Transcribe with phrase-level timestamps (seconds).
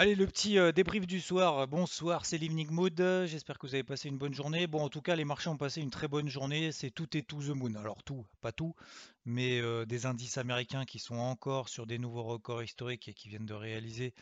[0.00, 1.66] Allez, le petit euh, débrief du soir.
[1.66, 2.96] Bonsoir, c'est l'Evening Mood.
[3.26, 4.68] J'espère que vous avez passé une bonne journée.
[4.68, 6.70] Bon, en tout cas, les marchés ont passé une très bonne journée.
[6.70, 7.74] C'est tout et tout the moon.
[7.74, 8.76] Alors, tout, pas tout,
[9.24, 13.28] mais euh, des indices américains qui sont encore sur des nouveaux records historiques et qui
[13.28, 14.14] viennent de réaliser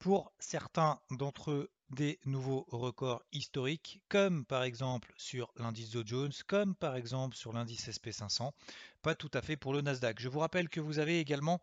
[0.00, 6.32] pour certains d'entre eux des nouveaux records historiques, comme par exemple sur l'indice Dow Jones,
[6.46, 8.50] comme par exemple sur l'indice SP500,
[9.02, 10.20] pas tout à fait pour le Nasdaq.
[10.20, 11.60] Je vous rappelle que vous avez également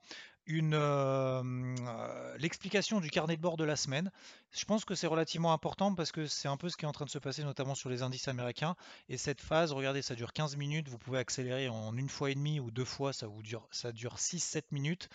[0.50, 4.12] une euh, euh, l'explication du carnet de bord de la semaine.
[4.52, 6.92] Je pense que c'est relativement important parce que c'est un peu ce qui est en
[6.92, 8.76] train de se passer notamment sur les indices américains.
[9.10, 10.90] Et cette phase, regardez, ça dure 15 minutes.
[10.90, 13.92] Vous pouvez accélérer en une fois et demie ou deux fois, ça vous dure, ça
[13.92, 15.08] dure 6-7 minutes,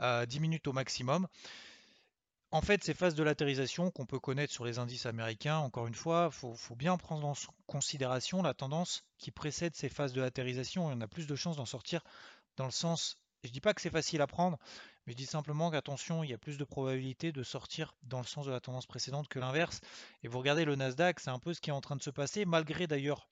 [0.00, 1.26] 10 euh, minutes au maximum.
[2.52, 5.94] En fait, ces phases de latérisation qu'on peut connaître sur les indices américains, encore une
[5.94, 7.34] fois, il faut, bien prendre en
[7.66, 11.56] considération la tendance qui précède ces phases de latérisation et on a plus de chances
[11.56, 12.02] d'en sortir
[12.56, 14.58] dans le sens je dis pas que c'est facile à prendre,
[15.06, 18.26] mais je dis simplement qu'attention, il y a plus de probabilité de sortir dans le
[18.26, 19.80] sens de la tendance précédente que l'inverse.
[20.22, 22.10] Et vous regardez le Nasdaq, c'est un peu ce qui est en train de se
[22.10, 23.28] passer, malgré d'ailleurs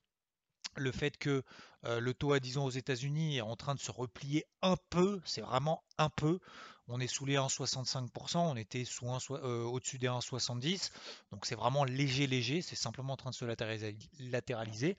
[0.77, 1.43] le fait que
[1.85, 4.77] euh, le taux à 10 ans aux États-Unis est en train de se replier un
[4.91, 6.41] peu, c'est vraiment un peu.
[6.89, 10.91] On est sous les 1,65%, on était sous euh, au-dessus des 1,70,
[11.33, 13.47] donc c'est vraiment léger, léger, c'est simplement en train de se
[14.21, 14.97] latéraliser.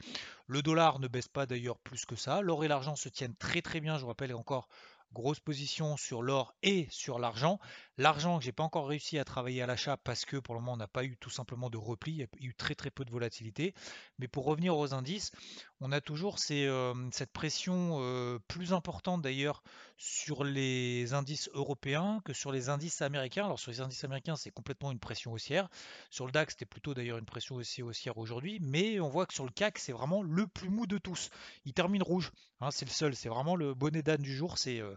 [0.47, 2.41] Le dollar ne baisse pas d'ailleurs plus que ça.
[2.41, 4.67] L'or et l'argent se tiennent très très bien, je vous rappelle encore
[5.13, 7.59] grosse position sur l'or et sur l'argent.
[7.97, 10.73] L'argent que j'ai pas encore réussi à travailler à l'achat parce que pour le moment
[10.73, 13.05] on n'a pas eu tout simplement de repli, il y a eu très très peu
[13.05, 13.73] de volatilité.
[14.19, 15.31] Mais pour revenir aux indices,
[15.79, 19.63] on a toujours euh, cette pression euh, plus importante d'ailleurs
[19.97, 23.45] sur les indices européens que sur les indices américains.
[23.45, 25.69] Alors sur les indices américains c'est complètement une pression haussière.
[26.09, 28.59] Sur le DAX c'était plutôt d'ailleurs une pression aussi haussière aujourd'hui.
[28.61, 31.29] Mais on voit que sur le CAC c'est vraiment le plus mou de tous.
[31.63, 34.55] Il termine rouge, hein, c'est le seul, c'est vraiment le bonnet d'âne du jour.
[34.67, 34.95] Euh,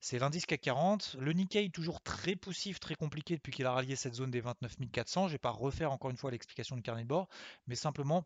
[0.00, 1.16] c'est l'indice CAC 40.
[1.18, 4.76] Le Nikkei toujours très poussif, très compliqué depuis qu'il a rallié cette zone des 29
[4.92, 5.28] 400.
[5.28, 7.28] Je vais pas refaire encore une fois l'explication du carnet de bord,
[7.66, 8.24] mais simplement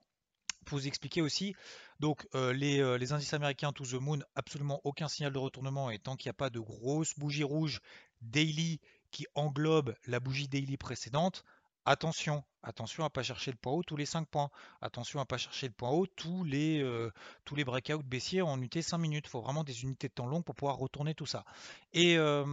[0.66, 1.54] pour vous expliquer aussi,
[2.00, 5.98] donc euh, euh, les, indices américains to the moon, absolument aucun signal de retournement et
[5.98, 7.80] tant qu'il n'y a pas de grosse bougie rouge
[8.20, 8.78] daily
[9.10, 11.44] qui englobe la bougie daily précédente,
[11.86, 14.50] Attention, attention à pas chercher le point haut tous les 5 points.
[14.82, 17.10] Attention à pas chercher le point haut tous les, euh,
[17.46, 19.24] tous les breakouts baissiers en UT 5 minutes.
[19.26, 21.46] Il faut vraiment des unités de temps long pour pouvoir retourner tout ça.
[21.94, 22.44] Et, euh,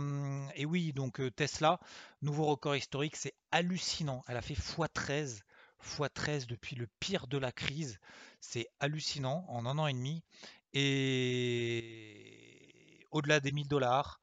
[0.66, 1.82] oui, donc euh, Tesla,
[2.22, 4.24] nouveau record historique, c'est hallucinant.
[4.30, 5.42] Elle a fait x13,
[5.84, 8.00] x13 depuis le pire de la crise.
[8.40, 10.24] C'est hallucinant en un an et demi.
[10.74, 11.98] Et
[13.12, 14.22] au-delà des 1000 dollars,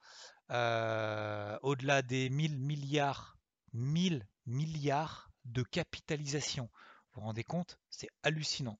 [0.48, 3.36] au-delà des 1000 milliards,
[3.75, 6.71] 1000 milliards de capitalisation.
[7.12, 7.78] Vous vous rendez compte?
[7.91, 8.78] C'est hallucinant.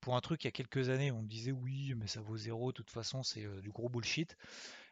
[0.00, 2.72] Pour un truc, il y a quelques années, on disait oui, mais ça vaut zéro,
[2.72, 4.36] de toute façon, c'est euh, du gros bullshit.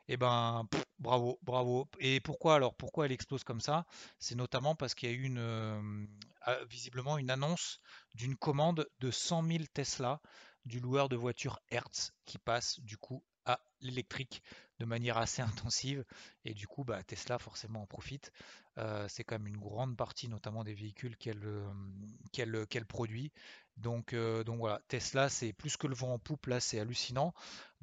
[0.07, 0.69] Eh ben,
[0.99, 1.89] bravo, bravo.
[1.99, 2.57] Et pourquoi?
[2.57, 3.87] Alors Pourquoi elle explose comme ça?
[4.19, 6.07] C'est notamment parce qu'il y a eu une, euh,
[6.43, 7.81] ah, visiblement une annonce
[8.15, 10.21] d'une commande de 100 000 Tesla
[10.67, 14.43] du loueur de voitures Hertz qui passe du coup à l'électrique
[14.79, 16.05] de manière assez intensive
[16.45, 18.33] et du coup bah, Tesla forcément en profite.
[18.79, 23.33] Euh, c'est quand même une grande partie notamment des véhicules qu'elle euh, qu'elle produit.
[23.77, 27.35] Donc, euh, donc voilà, Tesla c'est plus que le vent en poupe là, c'est hallucinant.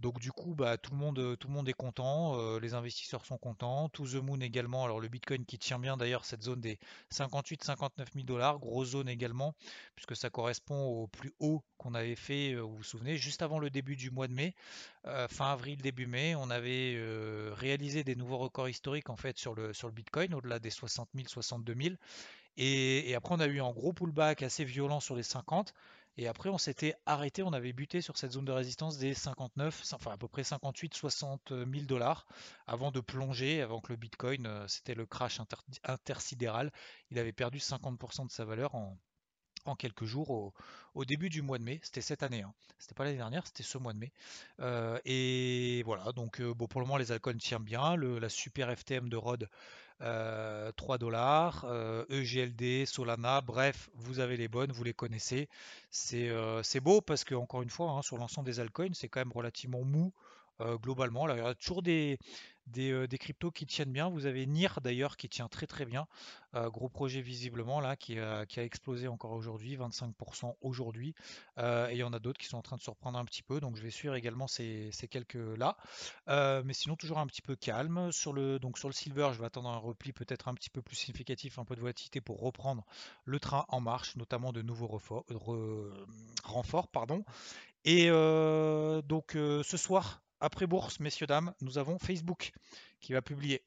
[0.02, 3.24] Donc du coup, bah, tout, le monde, tout le monde est content, euh, les investisseurs
[3.24, 6.59] sont contents, To The Moon également, alors le Bitcoin qui tient bien d'ailleurs cette zone
[6.59, 6.80] des
[7.12, 9.53] 58-59 000 dollars, grosse zone également,
[9.96, 13.59] puisque ça correspond au plus haut qu'on avait fait, euh, vous vous souvenez, juste avant
[13.59, 14.56] le début du mois de mai,
[15.06, 16.97] euh, fin avril, début mai, on avait
[17.53, 21.10] réalisé des nouveaux records historiques en fait sur le, sur le Bitcoin, au-delà des 60
[21.13, 21.95] 000, 62 000.
[22.57, 25.74] Et, après, on a eu un gros pullback assez violent sur les 50.
[26.18, 29.94] Et après, on s'était arrêté, on avait buté sur cette zone de résistance des 59,
[29.94, 32.27] enfin à peu près 58-60 000 dollars
[32.68, 35.39] avant de plonger, avant que le Bitcoin, euh, c'était le crash
[35.86, 36.71] intersidéral,
[37.12, 38.97] il avait perdu 50% de sa valeur en,
[39.77, 40.54] quelques jours
[40.94, 41.80] au, début du mois de mai.
[41.81, 42.54] C'était cette année, hein.
[42.77, 44.12] c'était pas l'année dernière, c'était ce mois de mai.
[44.59, 47.95] Euh, et voilà, donc euh, bon, pour le moment les alcools tiennent bien.
[47.95, 49.18] la super FTM de
[50.01, 51.65] Rod 3 euh, dollars,
[52.09, 55.48] EGLD, euh, e Solana, bref, vous avez les bonnes, vous les connaissez.
[55.92, 59.19] C'est euh, beau parce que, encore une fois, hein, sur l'ensemble des altcoins, c'est quand
[59.19, 60.12] même relativement mou
[60.83, 61.27] globalement.
[61.27, 62.19] il y a toujours des,
[62.68, 64.10] des, cryptos qui tiennent bien.
[64.10, 66.08] Vous avez NIR d'ailleurs qui tient très très bien.
[66.54, 68.18] gros projet visiblement là qui,
[68.48, 71.16] qui a explosé encore aujourd'hui, 25% aujourd'hui.
[71.58, 73.60] et il y en a d'autres qui sont en train de surprendre un petit peu.
[73.60, 75.78] Donc je vais suivre également ces, ces quelques-là.
[76.28, 78.12] mais sinon toujours un petit peu calme.
[78.12, 80.81] Sur le, donc sur le silver, je vais attendre un repli peut-être un petit peu
[80.81, 82.86] plus significatif, un peu de volatilité pour reprendre
[83.25, 86.88] le train en marche, notamment de nouveaux renforts.
[86.90, 87.24] Pardon.
[87.86, 92.52] Et donc ce soir, après bourse, messieurs, dames, nous avons Facebook
[93.00, 93.64] qui va publier.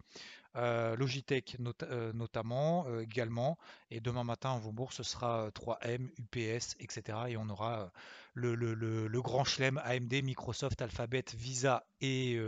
[0.57, 3.59] Logitech notamment également.
[3.91, 7.19] Et demain matin en bourse, ce sera 3M, UPS, etc.
[7.29, 7.91] Et on aura
[8.35, 12.39] le, le, grand chelem AMD, Microsoft, Alphabet, Visa et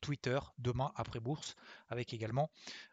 [0.00, 1.56] Twitter demain après bourse,
[1.88, 2.87] avec également euh,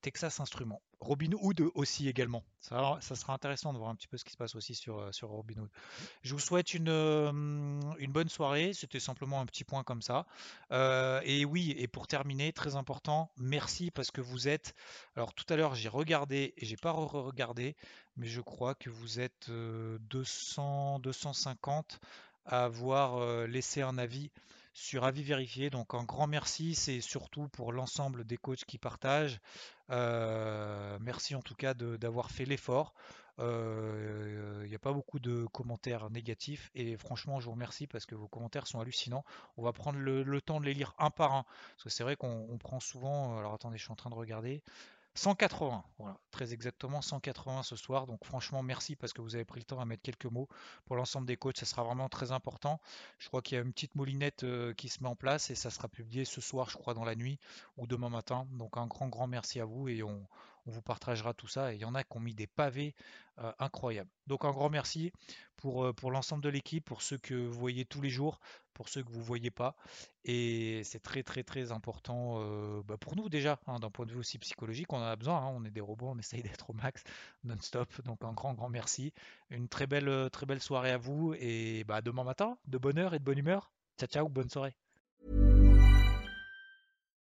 [0.00, 0.80] Texas Instruments.
[1.00, 2.42] Robin Hood aussi également.
[2.60, 5.10] Ça, sera intéressant de voir un petit peu ce qui se passe aussi sur, euh,
[5.22, 5.70] Robin Hood.
[6.22, 7.30] Je vous souhaite une, euh,
[7.98, 8.72] une bonne soirée.
[8.72, 10.26] C'était simplement un petit point comme ça.
[10.70, 14.74] et oui, et pour terminer, très important, merci parce que vous êtes.
[15.16, 17.76] Alors tout à l'heure, j'ai regardé et j'ai pas re-regardé,
[18.16, 22.00] mais je crois que vous êtes 200, 250
[22.46, 24.30] à avoir laissé un avis
[24.72, 25.70] sur avis vérifié.
[25.70, 29.40] Donc un grand merci, c'est surtout pour l'ensemble des coachs qui partagent.
[29.90, 32.94] Euh, merci en tout cas d'avoir fait l'effort.
[33.38, 38.04] Euh, il n'y a pas beaucoup de commentaires négatifs et franchement je vous remercie parce
[38.04, 39.24] que vos commentaires sont hallucinants.
[39.56, 42.02] On va prendre le, le temps de les lire un par un parce que c'est
[42.02, 43.38] vrai qu'on prend souvent.
[43.38, 44.62] Alors attendez, je suis en train de regarder.
[45.20, 48.06] 180, voilà, très exactement 180 ce soir.
[48.06, 50.48] Donc franchement, merci parce que vous avez pris le temps à mettre quelques mots
[50.86, 51.58] pour l'ensemble des coachs.
[51.58, 52.80] Ça sera vraiment très important.
[53.18, 55.54] Je crois qu'il y a une petite moulinette euh, qui se met en place et
[55.54, 57.38] ça sera publié ce soir, je crois, dans la nuit
[57.76, 58.46] ou demain matin.
[58.52, 60.26] Donc un grand, grand merci à vous et on,
[60.66, 61.72] on vous partagera tout ça.
[61.72, 62.94] Et il y en a qui ont mis des pavés
[63.58, 64.10] incroyables.
[64.26, 65.12] Donc un grand merci
[65.56, 68.38] pour, l'ensemble de l'équipe, pour ceux que vous voyez tous les jours,
[68.74, 69.76] pour ceux que vous ne voyez pas.
[70.24, 72.40] Et c'est très très très important
[72.82, 75.38] bah, pour nous déjà, hein, d'un point de vue aussi psychologique, on en a besoin,
[75.38, 75.52] hein.
[75.54, 77.02] on est des robots, on essaye d'être au max
[77.44, 77.88] non-stop.
[78.04, 79.12] Donc un grand grand merci.
[79.50, 83.14] Une très belle, très belle soirée à vous et bah, demain matin, de bonne heure
[83.14, 83.72] et de bonne humeur.
[83.98, 84.74] Ciao ciao, bonne soirée.